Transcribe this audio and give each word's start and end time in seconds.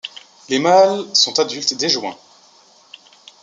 Les 0.49 0.57
mâles 0.57 1.15
sont 1.15 1.37
adultes 1.39 1.75
dès 1.77 1.87
juin. 1.87 2.17